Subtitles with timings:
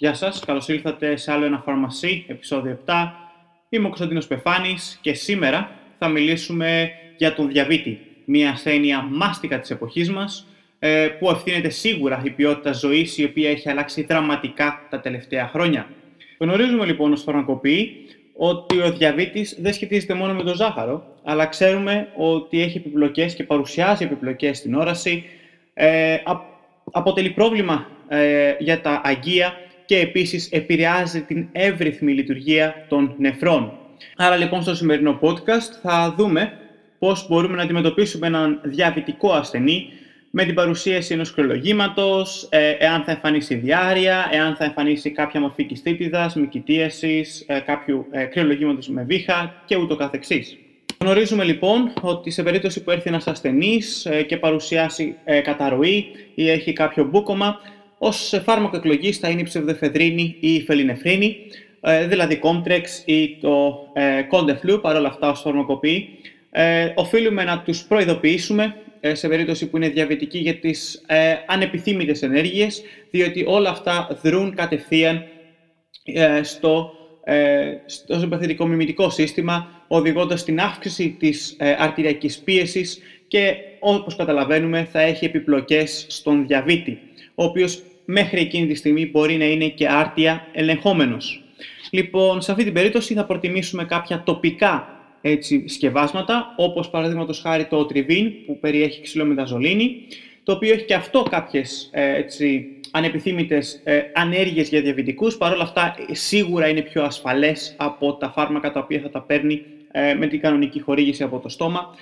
[0.00, 2.92] Γεια σας, καλώς ήλθατε σε άλλο ένα φαρμασί, επεισόδιο 7.
[3.68, 9.70] Είμαι ο Κωνσταντίνος Πεφάνης και σήμερα θα μιλήσουμε για τον διαβήτη, μια ασθένεια μάστικα της
[9.70, 10.46] εποχής μας,
[10.78, 15.88] ε, που ευθύνεται σίγουρα η ποιότητα ζωής, η οποία έχει αλλάξει δραματικά τα τελευταία χρόνια.
[16.38, 17.96] Γνωρίζουμε λοιπόν ως φαρμακοποιοί
[18.36, 23.44] ότι ο διαβήτης δεν σχετίζεται μόνο με το ζάχαρο, αλλά ξέρουμε ότι έχει επιπλοκές και
[23.44, 25.24] παρουσιάζει επιπλοκές στην όραση,
[25.74, 26.16] ε,
[26.92, 29.54] αποτελεί πρόβλημα ε, για τα αγγεία
[29.90, 33.72] και επίσης επηρεάζει την εύρυθμη λειτουργία των νεφρών.
[34.16, 36.52] Άρα λοιπόν στο σημερινό podcast θα δούμε
[36.98, 39.88] πώς μπορούμε να αντιμετωπίσουμε έναν διαβητικό ασθενή
[40.30, 45.64] με την παρουσίαση ενός κρυολογήματος, ε, εάν θα εμφανίσει διάρρεια, εάν θα εμφανίσει κάποια μορφή
[45.64, 50.58] κιστίτιδας, μικητίασης, ε, κάποιου ε, κρυολογήματος με βήχα και ούτω καθεξής.
[51.04, 56.50] Γνωρίζουμε λοιπόν ότι σε περίπτωση που έρθει ένας ασθενής ε, και παρουσιάσει ε, καταρροή ή
[56.50, 57.60] έχει κάποιο μπούκομα,
[58.02, 61.36] ως φάρμακο εκλογής θα είναι η ψευδεφεδρίνη ή η φελινεφρίνη,
[61.80, 63.84] ε, δηλαδή Comtrex ή το
[64.30, 66.08] Coldeflu, παρόλα αυτά ως φαρμακοποιοί.
[66.94, 68.76] Οφείλουμε να τους προειδοποιήσουμε
[69.12, 71.04] σε περίπτωση που είναι διαβητικοί για τις
[71.46, 75.24] ανεπιθύμητες ενέργειες, διότι όλα αυτά δρούν κατευθείαν
[76.42, 76.92] στο
[77.86, 85.00] στο συμπαθητικό μιμητικό σύστημα, οδηγώντας στην αύξηση της ε, αρτηριακής πίεσης και όπως καταλαβαίνουμε θα
[85.00, 86.98] έχει επιπλοκές στον διαβήτη,
[87.34, 91.44] ο οποίος μέχρι εκείνη τη στιγμή μπορεί να είναι και άρτια ελεγχόμενος.
[91.90, 97.86] Λοιπόν, σε αυτή την περίπτωση θα προτιμήσουμε κάποια τοπικά έτσι, σκευάσματα, όπως παραδείγματος χάρη το
[97.92, 100.06] Trivin που περιέχει ξυλομεταζολίνη,
[100.42, 105.36] το οποίο έχει και αυτό κάποιες ε, έτσι, ανεπιθύμητες ε, ανέργειες για διαβητικούς.
[105.36, 109.62] Παρ' όλα αυτά, σίγουρα είναι πιο ασφαλές από τα φάρμακα τα οποία θα τα παίρνει
[109.92, 111.94] ε, με την κανονική χορήγηση από το στόμα.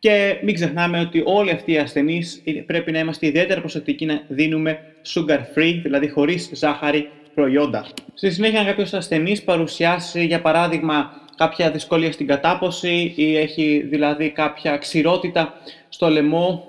[0.00, 4.78] Και μην ξεχνάμε ότι όλοι αυτοί οι ασθενείς πρέπει να είμαστε ιδιαίτερα προσεκτικοί να δίνουμε
[5.14, 7.86] sugar free, δηλαδή χωρίς ζάχαρη προϊόντα.
[8.14, 14.30] Στη συνέχεια, αν κάποιος ασθενής παρουσιάσει, για παράδειγμα, κάποια δυσκολία στην κατάποση ή έχει δηλαδή
[14.30, 15.54] κάποια ξηρότητα
[15.88, 16.64] στο λαιμό,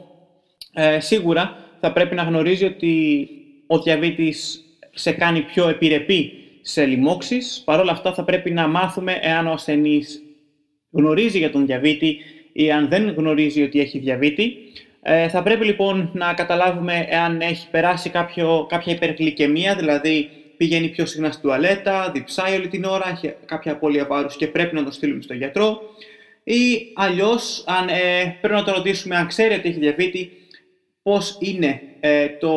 [0.73, 3.27] ε, σίγουρα θα πρέπει να γνωρίζει ότι
[3.67, 4.63] ο διαβήτης
[4.93, 6.31] σε κάνει πιο επιρρεπή
[6.61, 7.61] σε λοιμώξεις.
[7.65, 10.21] Παρ' όλα αυτά θα πρέπει να μάθουμε εάν ο ασθενής
[10.91, 12.17] γνωρίζει για τον διαβήτη
[12.53, 14.57] ή αν δεν γνωρίζει ότι έχει διαβήτη.
[15.01, 21.05] Ε, θα πρέπει λοιπόν να καταλάβουμε εάν έχει περάσει κάποιο, κάποια υπεργλυκαιμία, δηλαδή πηγαίνει πιο
[21.05, 24.91] συχνά στην τουαλέτα, διψάει όλη την ώρα, έχει κάποια απώλεια βάρους και πρέπει να το
[24.91, 25.81] στείλουμε στον γιατρό.
[26.43, 30.31] Ή αλλιώς, αν ε, πρέπει να το ρωτήσουμε αν ξέρει ότι έχει διαβήτη,
[31.03, 32.51] πώς είναι ε, το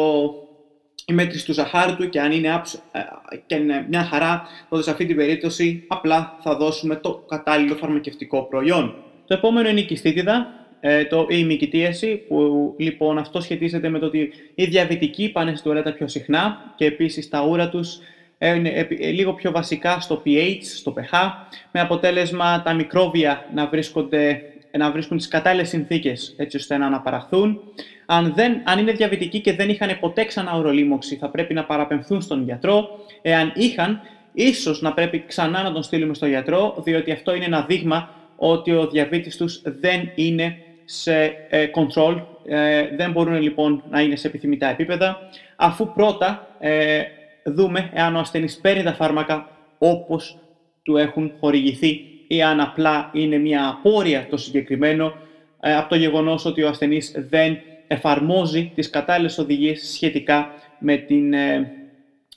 [1.07, 3.01] η μέτρηση του ζαχάρου του και αν είναι, άψ, ε,
[3.47, 8.43] και είναι μια χαρά, τότε σε αυτή την περίπτωση απλά θα δώσουμε το κατάλληλο φαρμακευτικό
[8.43, 8.95] προϊόν.
[9.27, 14.07] Το επόμενο είναι η κιστίτιδα, ε, το, η μικητίαση, που λοιπόν αυτό σχετίζεται με το
[14.07, 17.99] ότι οι διαβητικοί πάνε στην τουαλέτα πιο συχνά και επίσης τα ούρα τους
[18.39, 21.31] είναι λίγο πιο βασικά στο pH, στο pH,
[21.71, 24.43] με αποτέλεσμα τα μικρόβια να, βρίσκονται,
[24.79, 27.61] να βρίσκουν τις κατάλληλες συνθήκες έτσι ώστε να αναπαραχθούν
[28.07, 32.21] αν, δεν, αν είναι διαβητικοί και δεν είχαν ποτέ ξανά ορολίμωξη, θα πρέπει να παραπεμφθούν
[32.21, 32.89] στον γιατρό.
[33.23, 34.01] Εάν είχαν,
[34.33, 38.73] ίσως να πρέπει ξανά να τον στείλουμε στον γιατρό, διότι αυτό είναι ένα δείγμα ότι
[38.73, 44.27] ο διαβήτης τους δεν είναι σε ε, control, ε, δεν μπορούν λοιπόν να είναι σε
[44.27, 45.19] επιθυμητά επίπεδα,
[45.57, 47.03] αφού πρώτα ε,
[47.45, 50.39] δούμε εάν ο ασθενής παίρνει τα φάρμακα όπως
[50.83, 55.13] του έχουν χορηγηθεί ή αν απλά είναι μια απόρρια το συγκεκριμένο
[55.61, 61.73] από το γεγονός ότι ο ασθενής δεν εφαρμόζει τις κατάλληλες οδηγίες σχετικά με την ε,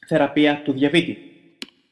[0.08, 1.18] θεραπεία του διαβήτη.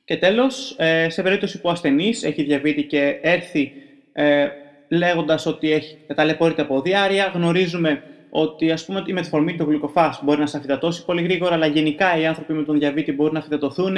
[0.05, 3.71] Και τέλος, ε, σε περίπτωση που ο ασθενής έχει διαβήτη και έρθει
[4.17, 4.47] ε,
[4.87, 10.39] λέγοντας ότι έχει ταλαιπωρείται από διάρρεια, γνωρίζουμε ότι ας πούμε η μετφορμή του γλυκοφάς μπορεί
[10.39, 13.97] να σε αφιδατώσει πολύ γρήγορα, αλλά γενικά οι άνθρωποι με τον διαβήτη μπορούν να αφιδατωθούν,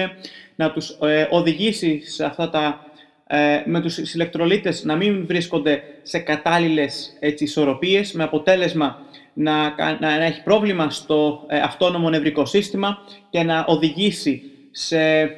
[0.55, 2.85] να τους ε, οδηγήσει σε αυτά τα,
[3.28, 8.99] ε, με τους ηλεκτρολίτες να μην βρίσκονται σε κατάλληλες έτσι, ισορροπίες, με αποτέλεσμα
[9.34, 12.97] να, να, έχει πρόβλημα στο ε, αυτόνομο νευρικό σύστημα
[13.29, 14.41] και να οδηγήσει
[14.72, 15.31] σε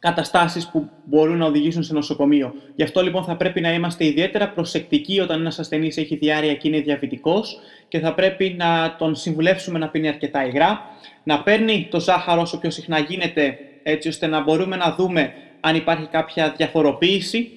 [0.00, 2.54] καταστάσεις που μπορούν να οδηγήσουν σε νοσοκομείο.
[2.74, 6.68] Γι' αυτό λοιπόν θα πρέπει να είμαστε ιδιαίτερα προσεκτικοί όταν ένας ασθενής έχει διάρρεια και
[6.68, 7.58] είναι διαβητικός
[7.88, 10.80] και θα πρέπει να τον συμβουλεύσουμε να πίνει αρκετά υγρά,
[11.22, 15.74] να παίρνει το ζάχαρο όσο πιο συχνά γίνεται έτσι ώστε να μπορούμε να δούμε αν
[15.74, 17.50] υπάρχει κάποια διαφοροποίηση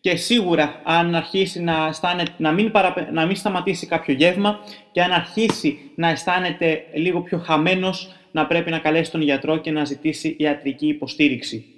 [0.00, 2.72] και σίγουρα αν αρχίσει να, αισθάνεται, να, μην
[3.12, 4.58] να μην σταματήσει κάποιο γεύμα
[4.92, 9.70] και αν αρχίσει να αισθάνεται λίγο πιο χαμένος, να πρέπει να καλέσει τον γιατρό και
[9.70, 11.77] να ζητήσει ιατρική υποστήριξη.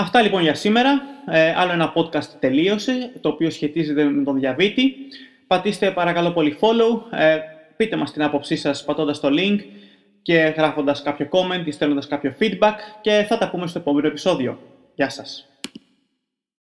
[0.00, 1.02] Αυτά λοιπόν για σήμερα.
[1.26, 4.94] Ε, άλλο ένα podcast τελείωσε, το οποίο σχετίζεται με τον διαβήτη.
[5.46, 7.38] Πατήστε παρακαλώ πολύ follow, ε,
[7.76, 9.58] πείτε μας την άποψή σας πατώντας το link
[10.22, 14.58] και γράφοντας κάποιο comment ή στέλνοντας κάποιο feedback και θα τα πούμε στο επόμενο επεισόδιο.
[14.94, 15.47] Γεια σας!